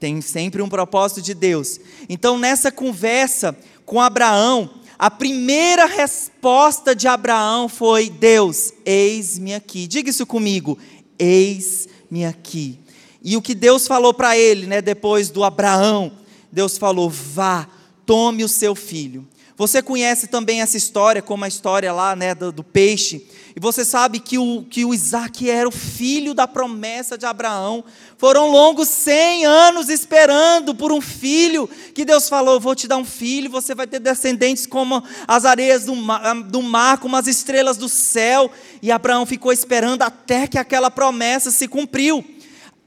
[0.00, 1.78] Tem sempre um propósito de Deus.
[2.08, 9.86] Então nessa conversa com Abraão, a primeira resposta de Abraão foi: Deus, eis-me aqui.
[9.86, 10.78] Diga isso comigo:
[11.18, 12.78] eis-me aqui.
[13.22, 16.12] E o que Deus falou para ele, né, depois do Abraão,
[16.50, 17.68] Deus falou: vá,
[18.06, 19.28] tome o seu filho.
[19.60, 23.26] Você conhece também essa história, como a história lá né, do, do, peixe.
[23.54, 27.84] E você sabe que o, que o Isaac era o filho da promessa de Abraão.
[28.16, 33.04] Foram longos 100 anos esperando por um filho, que Deus falou: Vou te dar um
[33.04, 37.76] filho, você vai ter descendentes como as areias do mar, do mar, como as estrelas
[37.76, 38.50] do céu.
[38.80, 42.24] E Abraão ficou esperando até que aquela promessa se cumpriu.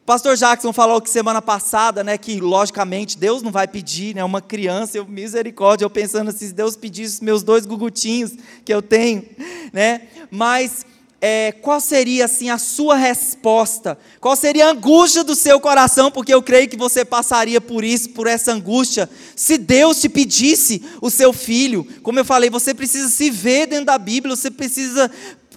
[0.06, 4.42] Pastor Jackson falou que semana passada, né, que logicamente Deus não vai pedir, né, uma
[4.42, 8.34] criança, eu misericórdia, eu pensando assim, se Deus pedisse meus dois gugutinhos
[8.66, 9.26] que eu tenho,
[9.72, 10.02] né?
[10.30, 10.86] Mas
[11.22, 13.98] é, qual seria assim a sua resposta?
[14.20, 16.12] Qual seria a angústia do seu coração?
[16.12, 20.84] Porque eu creio que você passaria por isso, por essa angústia, se Deus te pedisse
[21.02, 21.88] o seu filho.
[22.04, 25.10] Como eu falei, você precisa se ver dentro da Bíblia, você precisa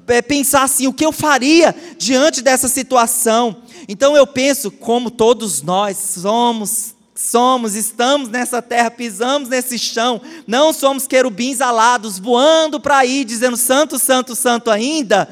[0.09, 3.63] é, pensar assim: o que eu faria diante dessa situação?
[3.89, 10.73] Então eu penso, como todos nós somos, somos, estamos nessa terra, pisamos nesse chão, não
[10.73, 15.29] somos querubins alados, voando para aí, dizendo santo, santo, santo ainda.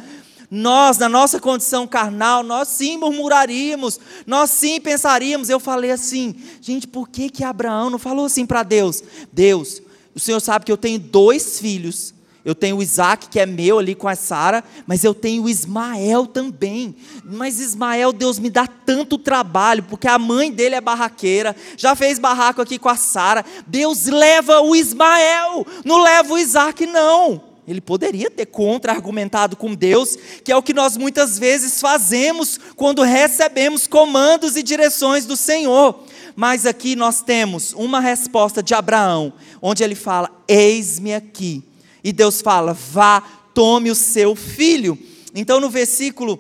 [0.51, 5.49] Nós, na nossa condição carnal, nós sim murmuraríamos, nós sim pensaríamos.
[5.51, 9.03] Eu falei assim, gente, por que que Abraão não falou assim para Deus?
[9.33, 9.83] Deus,
[10.15, 13.95] o Senhor sabe que eu tenho dois filhos, eu tenho Isaac, que é meu ali
[13.95, 16.95] com a Sara, mas eu tenho Ismael também.
[17.25, 22.19] Mas Ismael, Deus me dá tanto trabalho, porque a mãe dele é barraqueira, já fez
[22.19, 23.43] barraco aqui com a Sara.
[23.67, 27.41] Deus leva o Ismael, não leva o Isaac, não.
[27.67, 33.01] Ele poderia ter contra-argumentado com Deus, que é o que nós muitas vezes fazemos quando
[33.01, 35.99] recebemos comandos e direções do Senhor.
[36.37, 41.65] Mas aqui nós temos uma resposta de Abraão, onde ele fala: Eis-me aqui
[42.05, 43.23] e Deus fala: vá,
[43.55, 44.97] tome o seu filho.
[45.35, 46.39] Então no versículo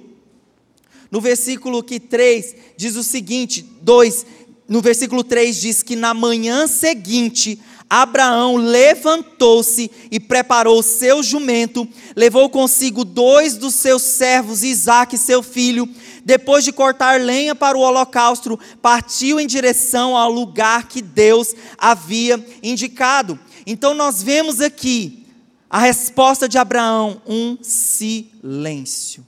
[1.10, 4.26] no versículo que 3 diz o seguinte, 2,
[4.68, 11.86] no versículo 3 diz que na manhã seguinte Abraão levantou-se e preparou o seu jumento,
[12.16, 15.88] levou consigo dois dos seus servos, Isaque, seu filho.
[16.24, 22.44] Depois de cortar lenha para o holocausto, partiu em direção ao lugar que Deus havia
[22.60, 23.38] indicado.
[23.64, 25.23] Então nós vemos aqui
[25.74, 29.26] a resposta de Abraão, um silêncio.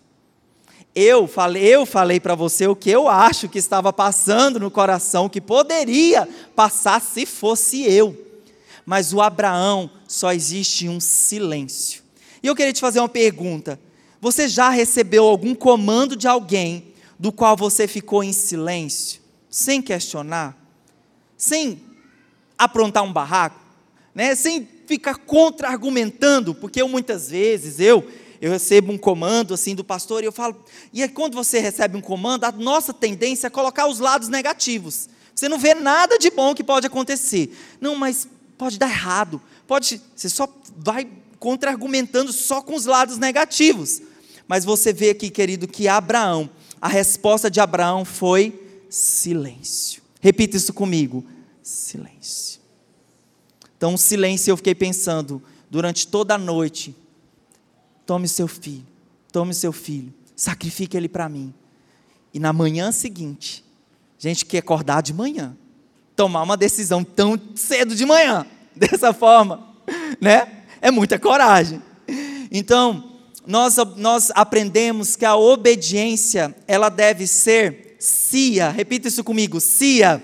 [0.95, 5.29] Eu falei, eu falei para você o que eu acho que estava passando no coração,
[5.29, 8.17] que poderia passar se fosse eu.
[8.85, 12.05] Mas o Abraão só existe um silêncio.
[12.41, 13.77] E eu queria te fazer uma pergunta.
[14.21, 20.57] Você já recebeu algum comando de alguém do qual você ficou em silêncio, sem questionar,
[21.37, 21.83] sem
[22.57, 23.61] aprontar um barraco,
[24.15, 24.37] né?
[24.37, 28.07] Sem ficar contra-argumentando, porque eu muitas vezes eu
[28.41, 31.97] eu recebo um comando assim do pastor e eu falo, e aí, quando você recebe
[31.97, 35.09] um comando, a nossa tendência é colocar os lados negativos.
[35.35, 37.57] Você não vê nada de bom que pode acontecer.
[37.81, 39.41] Não, mas pode dar errado.
[39.67, 44.01] Pode, você só vai contra-argumentando só com os lados negativos.
[44.49, 46.49] Mas você vê aqui, querido, que Abraão,
[46.81, 50.03] a resposta de Abraão foi silêncio.
[50.21, 51.25] Repita isso comigo:
[51.63, 52.61] silêncio.
[53.77, 56.95] Então, o silêncio, eu fiquei pensando durante toda a noite:
[58.05, 58.87] tome seu filho,
[59.31, 61.53] tome seu filho, sacrifique ele para mim.
[62.33, 63.65] E na manhã seguinte,
[64.19, 65.57] gente que acordar de manhã,
[66.15, 69.67] tomar uma decisão tão cedo de manhã, dessa forma,
[70.21, 70.65] né?
[70.81, 71.83] É muita coragem.
[72.51, 73.13] Então,
[73.47, 80.23] nós, nós aprendemos que a obediência, ela deve ser CIA, repita isso comigo, CIA.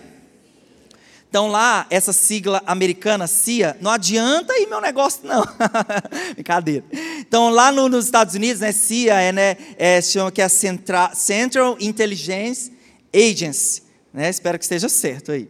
[1.33, 5.43] Então lá, essa sigla americana, CIA, não adianta ir meu negócio não.
[6.37, 6.85] Brincadeira.
[7.21, 10.49] Então lá no, nos Estados Unidos, né, CIA é, né, é, chama que é a
[10.51, 12.71] Central, Central Intelligence
[13.15, 13.83] Agency.
[14.13, 15.49] Né, espero que esteja certo aí.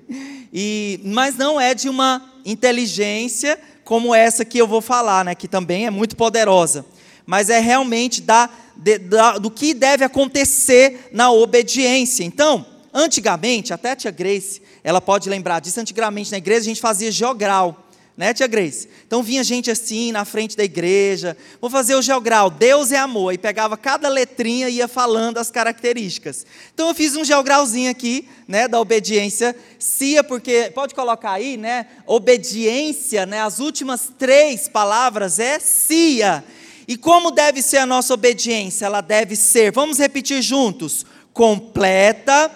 [0.52, 5.48] E, mas não é de uma inteligência como essa que eu vou falar, né, que
[5.48, 6.86] também é muito poderosa.
[7.26, 12.22] Mas é realmente da de, da, do que deve acontecer na obediência.
[12.22, 12.64] Então,
[12.94, 17.10] antigamente, até a tia Grace, ela pode lembrar disso, antigamente na igreja a gente fazia
[17.10, 18.88] geogral, né, tia Grace?
[19.06, 23.32] Então vinha gente assim na frente da igreja, vou fazer o geogral, Deus é amor,
[23.32, 26.44] e pegava cada letrinha e ia falando as características.
[26.74, 31.86] Então eu fiz um geogralzinho aqui, né, da obediência, cia, porque, pode colocar aí, né,
[32.06, 36.44] obediência, né, as últimas três palavras é cia.
[36.86, 38.84] E como deve ser a nossa obediência?
[38.84, 42.50] Ela deve ser, vamos repetir juntos, completa,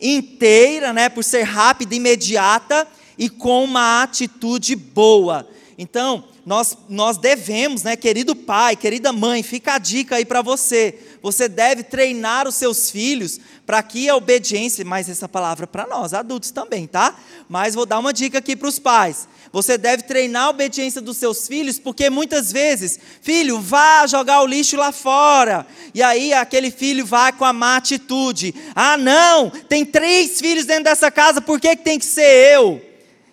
[0.00, 5.48] inteira, né, por ser rápida, imediata e com uma atitude boa.
[5.76, 10.98] Então, nós, nós devemos, né, querido pai, querida mãe, fica a dica aí para você.
[11.20, 16.14] Você deve treinar os seus filhos para que a obediência, mais essa palavra para nós,
[16.14, 17.14] adultos também, tá?
[17.48, 19.28] Mas vou dar uma dica aqui para os pais.
[19.52, 24.46] Você deve treinar a obediência dos seus filhos, porque muitas vezes, filho, vá jogar o
[24.46, 25.66] lixo lá fora.
[25.94, 28.54] E aí aquele filho vai com a má atitude.
[28.74, 32.82] Ah, não, tem três filhos dentro dessa casa, por que, tem que ser eu?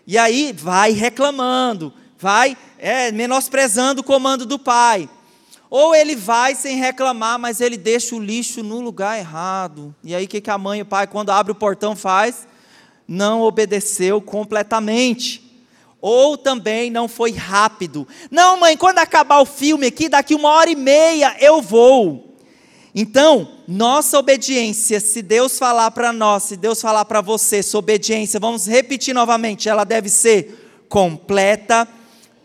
[0.08, 5.10] E aí vai reclamando, vai é, menosprezando o comando do pai.
[5.70, 9.94] Ou ele vai sem reclamar, mas ele deixa o lixo no lugar errado.
[10.04, 12.48] E aí o que, que a mãe e o pai, quando abre o portão, faz?
[13.08, 15.45] Não obedeceu completamente.
[16.08, 18.08] Ou também não foi rápido.
[18.30, 22.36] Não, mãe, quando acabar o filme aqui, daqui uma hora e meia eu vou.
[22.94, 28.40] Então, nossa obediência, se Deus falar para nós, se Deus falar para você, sua obediência,
[28.40, 31.88] vamos repetir novamente, ela deve ser completa,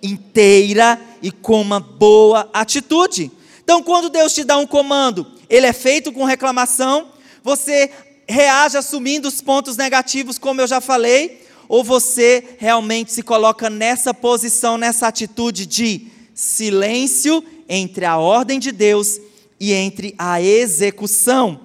[0.03, 3.31] inteira e com uma boa atitude.
[3.63, 7.09] Então, quando Deus te dá um comando, ele é feito com reclamação,
[7.45, 7.91] você
[8.27, 14.13] reage assumindo os pontos negativos, como eu já falei, ou você realmente se coloca nessa
[14.13, 19.21] posição, nessa atitude de silêncio entre a ordem de Deus
[19.59, 21.61] e entre a execução.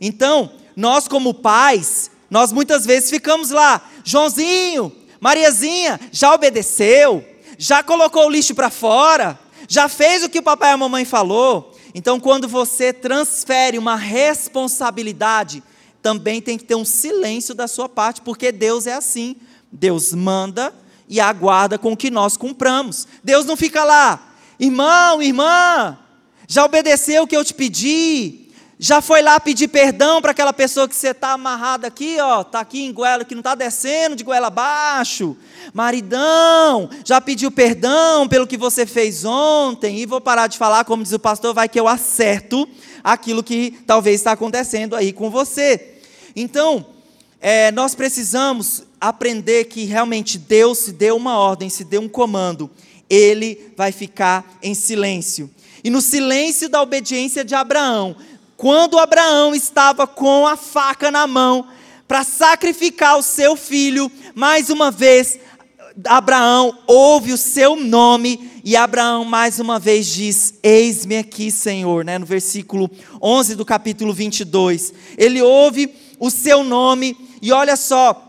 [0.00, 7.24] Então, nós como pais, nós muitas vezes ficamos lá, Joãozinho, Mariazinha, já obedeceu?
[7.58, 11.04] já colocou o lixo para fora, já fez o que o papai e a mamãe
[11.04, 11.74] falou.
[11.92, 15.60] Então, quando você transfere uma responsabilidade,
[16.00, 19.34] também tem que ter um silêncio da sua parte, porque Deus é assim.
[19.70, 20.72] Deus manda
[21.08, 23.06] e aguarda com que nós cumpramos.
[23.22, 25.98] Deus não fica lá, irmão, irmã,
[26.46, 28.48] já obedeceu o que eu te pedi,
[28.80, 32.60] já foi lá pedir perdão para aquela pessoa que você está amarrada aqui, ó, está
[32.60, 35.36] aqui em goela, que não está descendo de goela abaixo.
[35.74, 39.98] Maridão, já pediu perdão pelo que você fez ontem.
[39.98, 42.68] E vou parar de falar, como diz o pastor, vai que eu acerto
[43.02, 45.98] aquilo que talvez está acontecendo aí com você.
[46.36, 46.86] Então,
[47.40, 52.70] é, nós precisamos aprender que realmente Deus se deu uma ordem, se deu um comando,
[53.08, 55.50] ele vai ficar em silêncio.
[55.82, 58.16] E no silêncio da obediência de Abraão,
[58.56, 61.68] quando Abraão estava com a faca na mão
[62.06, 65.38] para sacrificar o seu filho, mais uma vez,
[66.04, 72.18] Abraão ouve o seu nome e Abraão mais uma vez diz: Eis-me aqui, Senhor, né?
[72.18, 72.90] no versículo
[73.22, 74.92] 11 do capítulo 22.
[75.16, 78.27] Ele ouve o seu nome e olha só,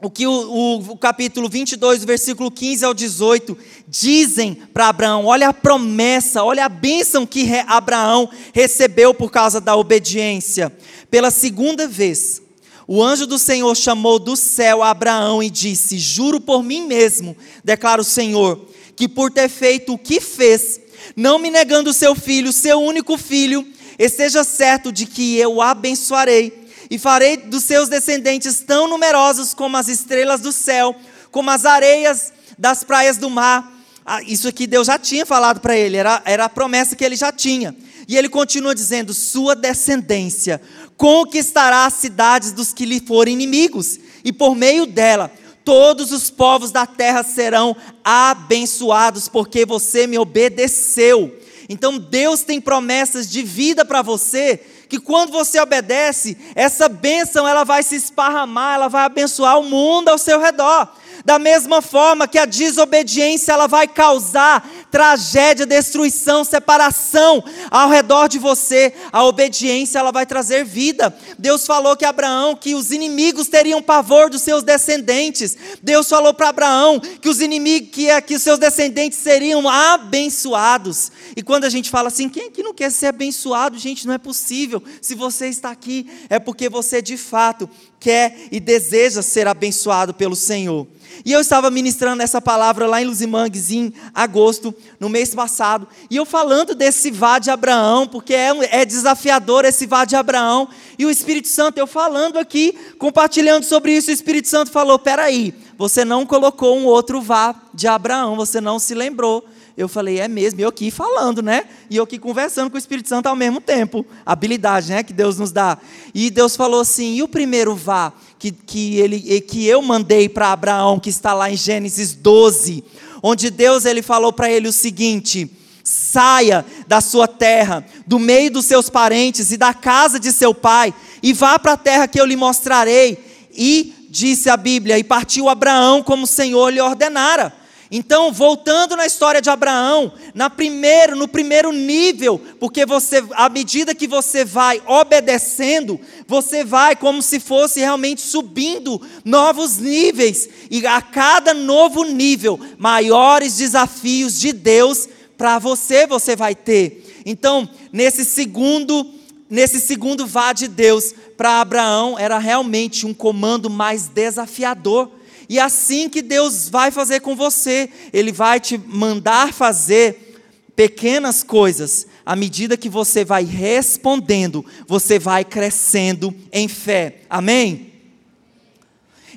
[0.00, 5.48] o que o, o, o, capítulo 22, versículo 15 ao 18, dizem para Abraão: olha
[5.48, 10.72] a promessa, olha a bênção que re, Abraão recebeu por causa da obediência.
[11.10, 12.42] Pela segunda vez,
[12.90, 18.00] O anjo do Senhor chamou do céu Abraão e disse: Juro por mim mesmo, declara
[18.00, 20.80] o Senhor, que por ter feito o que fez,
[21.14, 23.66] não me negando seu filho, seu único filho,
[23.98, 29.88] esteja certo de que eu abençoarei e farei dos seus descendentes tão numerosos como as
[29.88, 30.94] estrelas do céu,
[31.30, 33.72] como as areias das praias do mar.
[34.04, 37.16] Ah, isso aqui Deus já tinha falado para ele, era, era a promessa que ele
[37.16, 37.76] já tinha.
[38.06, 40.60] E ele continua dizendo: Sua descendência
[40.96, 45.30] conquistará as cidades dos que lhe forem inimigos, e por meio dela
[45.68, 51.38] todos os povos da terra serão abençoados, porque você me obedeceu.
[51.68, 54.58] Então Deus tem promessas de vida para você,
[54.88, 60.08] que quando você obedece, essa bênção ela vai se esparramar, ela vai abençoar o mundo
[60.08, 60.88] ao seu redor.
[61.24, 68.38] Da mesma forma que a desobediência ela vai causar tragédia, destruição, separação ao redor de
[68.38, 71.14] você, a obediência ela vai trazer vida.
[71.38, 75.56] Deus falou que Abraão que os inimigos teriam pavor dos seus descendentes.
[75.82, 81.10] Deus falou para Abraão que os inimigos que é que os seus descendentes seriam abençoados.
[81.36, 83.78] E quando a gente fala assim, quem é que não quer ser abençoado?
[83.78, 84.82] Gente, não é possível.
[85.00, 87.68] Se você está aqui é porque você de fato
[88.00, 90.86] quer e deseja ser abençoado pelo Senhor.
[91.24, 96.16] E eu estava ministrando essa palavra lá em Luzimangues em agosto, no mês passado, e
[96.16, 100.68] eu falando desse vá de Abraão, porque é, é desafiador esse vá de Abraão,
[100.98, 105.54] e o Espírito Santo, eu falando aqui, compartilhando sobre isso, o Espírito Santo falou: peraí,
[105.76, 109.44] você não colocou um outro vá de Abraão, você não se lembrou.
[109.76, 111.62] Eu falei, é mesmo, eu aqui falando, né?
[111.88, 114.04] E eu aqui conversando com o Espírito Santo ao mesmo tempo.
[114.26, 115.04] Habilidade, né?
[115.04, 115.78] Que Deus nos dá.
[116.12, 120.50] E Deus falou assim: e o primeiro vá que, que, ele, que eu mandei para
[120.50, 122.82] Abraão, que está lá em Gênesis 12,
[123.22, 125.50] onde Deus ele falou para ele o seguinte:
[125.82, 130.92] saia da sua terra, do meio dos seus parentes e da casa de seu pai,
[131.22, 133.18] e vá para a terra que eu lhe mostrarei.
[133.52, 137.52] E disse a Bíblia, e partiu Abraão como o Senhor lhe ordenara.
[137.90, 143.94] Então, voltando na história de Abraão, na primeiro, no primeiro nível, porque você, à medida
[143.94, 151.00] que você vai obedecendo, você vai como se fosse realmente subindo novos níveis, e a
[151.00, 155.08] cada novo nível, maiores desafios de Deus
[155.38, 157.22] para você você vai ter.
[157.24, 159.14] Então, nesse segundo,
[159.48, 165.10] nesse segundo vá de Deus para Abraão era realmente um comando mais desafiador
[165.48, 170.28] e assim que Deus vai fazer com você, Ele vai te mandar fazer
[170.76, 172.06] pequenas coisas.
[172.24, 177.22] À medida que você vai respondendo, você vai crescendo em fé.
[177.30, 177.92] Amém?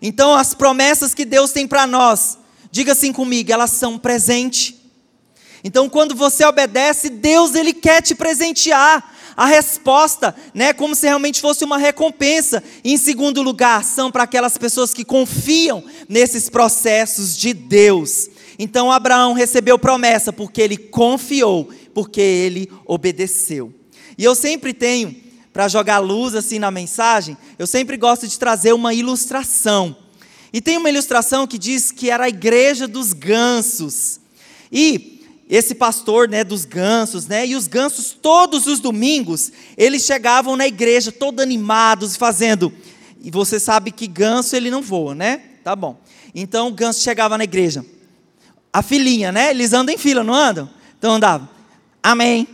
[0.01, 2.37] Então, as promessas que Deus tem para nós,
[2.71, 4.81] diga assim comigo, elas são presente.
[5.63, 11.41] Então, quando você obedece, Deus ele quer te presentear a resposta, né, como se realmente
[11.41, 12.61] fosse uma recompensa.
[12.83, 18.29] E, em segundo lugar, são para aquelas pessoas que confiam nesses processos de Deus.
[18.59, 23.73] Então Abraão recebeu promessa porque ele confiou, porque ele obedeceu.
[24.15, 25.15] E eu sempre tenho,
[25.51, 29.97] para jogar luz assim na mensagem, eu sempre gosto de trazer uma ilustração.
[30.53, 34.19] E tem uma ilustração que diz que era a igreja dos gansos.
[34.71, 35.10] E
[35.51, 40.65] esse pastor, né, dos gansos, né, e os gansos todos os domingos, eles chegavam na
[40.65, 42.71] igreja todos animados, fazendo,
[43.21, 45.41] e você sabe que ganso ele não voa, né?
[45.61, 45.99] Tá bom.
[46.33, 47.85] Então o ganso chegava na igreja.
[48.71, 49.51] A filhinha, né?
[49.51, 50.69] Eles andam em fila, não andam?
[50.97, 51.47] Então andava.
[52.01, 52.47] Amém.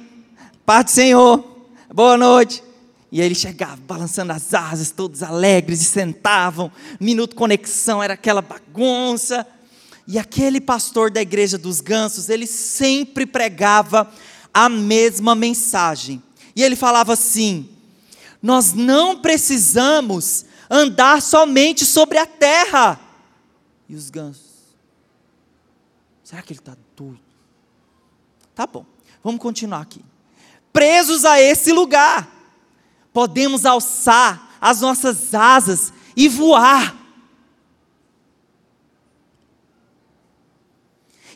[0.65, 1.45] Paz do Senhor.
[1.93, 2.63] Boa noite.
[3.11, 6.69] E aí ele chegava balançando as asas, todos alegres, e sentavam.
[6.99, 9.47] Minuto conexão, era aquela bagunça.
[10.07, 14.09] E aquele pastor da igreja dos gansos, ele sempre pregava
[14.53, 16.23] a mesma mensagem.
[16.55, 17.69] E ele falava assim:
[18.41, 22.99] Nós não precisamos andar somente sobre a terra.
[23.89, 24.75] E os gansos,
[26.23, 27.19] será que ele está doido?
[28.55, 28.85] Tá bom,
[29.21, 30.03] vamos continuar aqui.
[30.71, 32.29] Presos a esse lugar,
[33.11, 36.96] podemos alçar as nossas asas e voar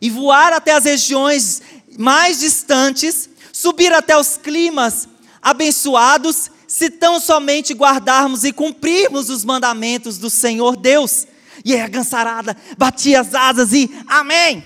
[0.01, 1.61] e voar até as regiões
[1.97, 5.07] mais distantes, subir até os climas
[5.41, 11.27] abençoados, se tão somente guardarmos e cumprirmos os mandamentos do Senhor Deus.
[11.63, 14.65] E aí a gansarada batia as asas e amém,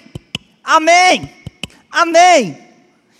[0.63, 1.33] amém,
[1.91, 2.57] amém.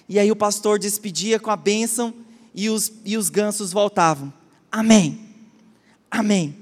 [0.08, 2.14] E aí o pastor despedia com a bênção
[2.54, 4.32] e os, e os gansos voltavam.
[4.72, 5.20] Amém,
[6.10, 6.56] amém,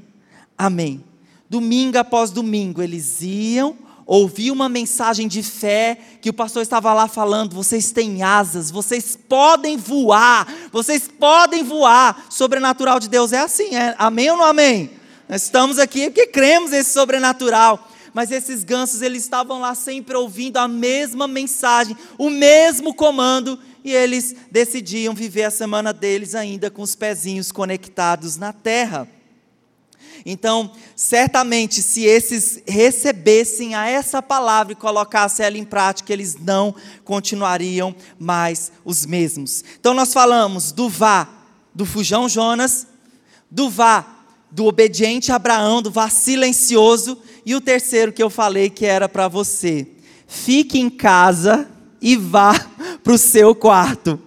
[0.58, 1.04] amém.
[1.50, 7.08] Domingo após domingo eles iam ouvi uma mensagem de fé que o pastor estava lá
[7.08, 12.26] falando: vocês têm asas, vocês podem voar, vocês podem voar.
[12.30, 14.92] Sobrenatural de Deus é assim, é amém ou não amém?
[15.28, 17.90] Nós estamos aqui porque cremos nesse sobrenatural.
[18.14, 23.92] Mas esses gansos, eles estavam lá sempre ouvindo a mesma mensagem, o mesmo comando, e
[23.92, 29.08] eles decidiam viver a semana deles ainda com os pezinhos conectados na terra.
[30.26, 36.74] Então, certamente, se esses recebessem a essa palavra e colocassem ela em prática, eles não
[37.04, 39.64] continuariam mais os mesmos.
[39.80, 41.28] Então, nós falamos do vá,
[41.76, 42.88] do fujão Jonas,
[43.52, 44.06] do vá,
[44.50, 49.28] do obediente Abraão, do vá silencioso, e o terceiro que eu falei que era para
[49.28, 49.88] você:
[50.26, 51.68] fique em casa
[52.02, 52.54] e vá
[53.04, 54.18] para o seu quarto.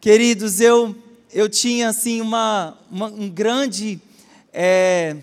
[0.00, 0.94] Queridos, eu,
[1.32, 4.00] eu tinha assim uma, uma um grande
[4.52, 5.16] é,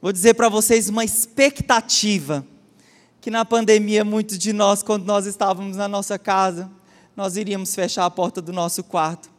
[0.00, 2.46] vou dizer para vocês uma expectativa
[3.20, 6.70] que na pandemia muitos de nós, quando nós estávamos na nossa casa,
[7.16, 9.30] nós iríamos fechar a porta do nosso quarto,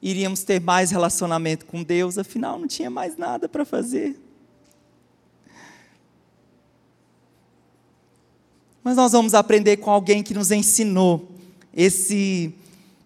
[0.00, 4.18] iríamos ter mais relacionamento com Deus, afinal não tinha mais nada para fazer.
[8.82, 11.30] Mas nós vamos aprender com alguém que nos ensinou
[11.74, 12.54] esse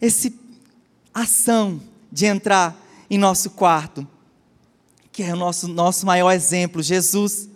[0.01, 0.39] esse
[1.13, 1.81] ação
[2.13, 2.77] de entrar
[3.11, 4.07] em nosso quarto
[5.13, 7.49] que é o nosso, nosso maior exemplo, Jesus.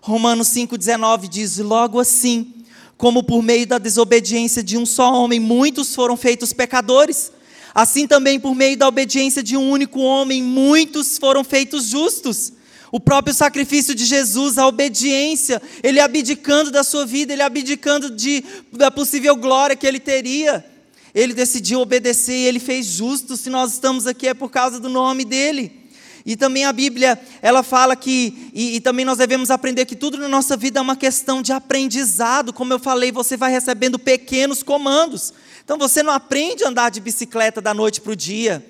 [0.00, 2.54] Romanos 5,19 diz: Logo assim,
[2.96, 7.32] como por meio da desobediência de um só homem, muitos foram feitos pecadores,
[7.74, 12.52] assim também por meio da obediência de um único homem, muitos foram feitos justos.
[12.90, 18.42] O próprio sacrifício de Jesus, a obediência, ele abdicando da sua vida, ele abdicando de,
[18.72, 20.64] da possível glória que ele teria.
[21.14, 23.36] Ele decidiu obedecer e ele fez justo.
[23.36, 25.77] Se nós estamos aqui é por causa do nome dele.
[26.28, 30.18] E também a Bíblia, ela fala que, e, e, também nós devemos aprender que tudo
[30.18, 32.52] na nossa vida é uma questão de aprendizado.
[32.52, 35.32] Como eu falei, você vai recebendo pequenos comandos.
[35.64, 38.62] Então você não aprende a andar de bicicleta da noite para o dia.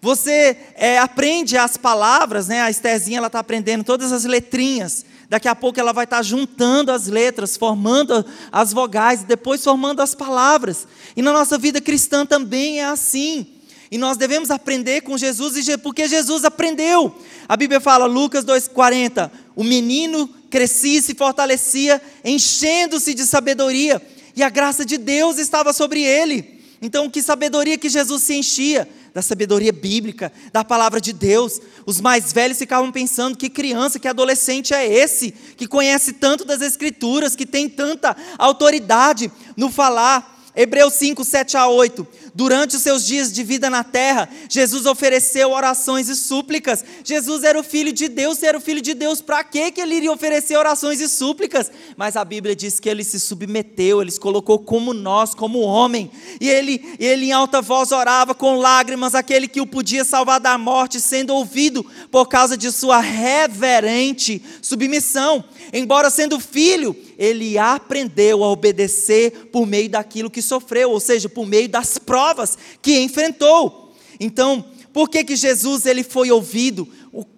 [0.00, 2.62] Você é, aprende as palavras, né?
[2.62, 5.04] A Estherzinha ela está aprendendo todas as letrinhas.
[5.28, 10.02] Daqui a pouco ela vai estar tá juntando as letras, formando as vogais, depois formando
[10.02, 10.86] as palavras.
[11.16, 13.51] E na nossa vida cristã também é assim.
[13.92, 17.14] E nós devemos aprender com Jesus, porque Jesus aprendeu.
[17.46, 24.00] A Bíblia fala, Lucas 2,40: o menino crescia e se fortalecia, enchendo-se de sabedoria,
[24.34, 26.58] e a graça de Deus estava sobre ele.
[26.80, 28.88] Então, que sabedoria que Jesus se enchia?
[29.12, 31.60] Da sabedoria bíblica, da palavra de Deus.
[31.84, 36.62] Os mais velhos ficavam pensando: que criança, que adolescente é esse, que conhece tanto das
[36.62, 40.32] Escrituras, que tem tanta autoridade no falar.
[40.54, 42.06] Hebreus 5, 7 a 8.
[42.34, 46.82] Durante os seus dias de vida na terra, Jesus ofereceu orações e súplicas.
[47.04, 50.10] Jesus era o Filho de Deus, era o Filho de Deus, para que ele iria
[50.10, 51.70] oferecer orações e súplicas?
[51.94, 56.10] Mas a Bíblia diz que ele se submeteu, ele se colocou como nós, como homem.
[56.40, 60.56] E ele, ele em alta voz orava com lágrimas, aquele que o podia salvar da
[60.56, 65.44] morte, sendo ouvido por causa de sua reverente submissão.
[65.70, 71.46] Embora sendo filho, ele aprendeu a obedecer por meio daquilo que sofreu, ou seja, por
[71.46, 73.94] meio das provas que enfrentou.
[74.18, 76.84] Então, por que, que Jesus ele foi ouvido?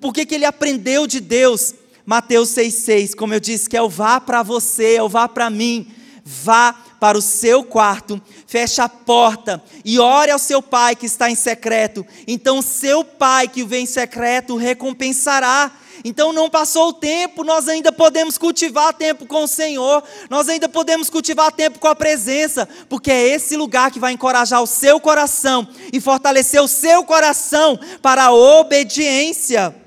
[0.00, 1.74] Por que, que ele aprendeu de Deus?
[2.06, 5.50] Mateus 6,6, como eu disse, que é o vá para você, é o vá para
[5.50, 5.86] mim.
[6.24, 11.30] Vá para o seu quarto, feche a porta e ore ao seu pai que está
[11.30, 12.06] em secreto.
[12.26, 15.70] Então, seu pai que vem em secreto recompensará.
[16.04, 20.68] Então não passou o tempo, nós ainda podemos cultivar tempo com o Senhor, nós ainda
[20.68, 25.00] podemos cultivar tempo com a presença, porque é esse lugar que vai encorajar o seu
[25.00, 29.83] coração e fortalecer o seu coração para a obediência.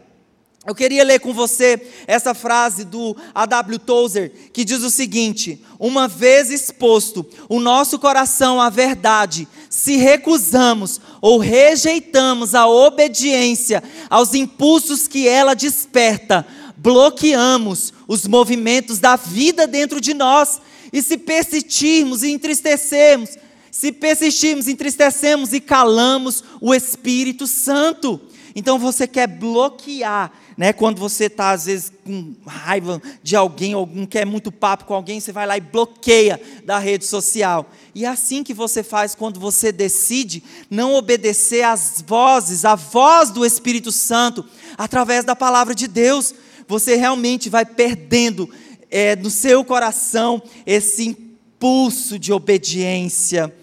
[0.68, 3.80] Eu queria ler com você essa frase do A.W.
[3.80, 11.00] Tozer, que diz o seguinte: Uma vez exposto o nosso coração à verdade, se recusamos
[11.22, 16.46] ou rejeitamos a obediência aos impulsos que ela desperta,
[16.76, 20.60] bloqueamos os movimentos da vida dentro de nós.
[20.92, 23.38] E se persistirmos e entristecermos,
[23.72, 28.20] se persistirmos, entristecemos e calamos o Espírito Santo.
[28.54, 30.74] Então você quer bloquear né?
[30.74, 35.20] Quando você está, às vezes, com raiva de alguém, não quer muito papo com alguém,
[35.20, 37.70] você vai lá e bloqueia da rede social.
[37.94, 43.30] E é assim que você faz quando você decide não obedecer às vozes, à voz
[43.30, 44.44] do Espírito Santo,
[44.76, 46.34] através da palavra de Deus.
[46.68, 48.50] Você realmente vai perdendo
[48.90, 53.54] é, no seu coração esse impulso de obediência.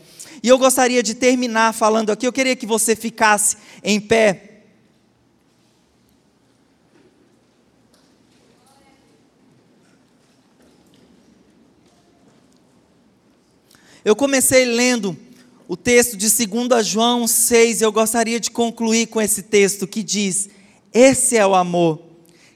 [0.44, 4.53] E eu gostaria de terminar falando aqui, eu queria que você ficasse em pé.
[14.04, 15.16] Eu comecei lendo
[15.66, 20.50] o texto de 2 João 6, eu gostaria de concluir com esse texto que diz:
[20.92, 22.02] Esse é o amor,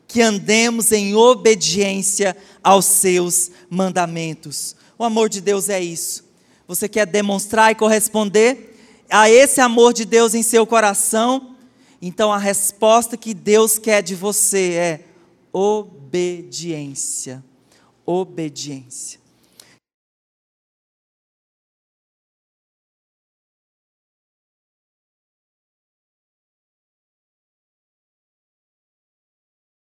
[0.06, 4.76] que andemos em obediência aos seus mandamentos.
[4.98, 6.22] O amor de Deus é isso.
[6.66, 8.76] Você quer demonstrar e corresponder
[9.08, 11.56] a esse amor de Deus em seu coração?
[12.02, 15.00] Então a resposta que Deus quer de você é
[15.50, 17.42] obediência.
[18.04, 19.17] Obediência.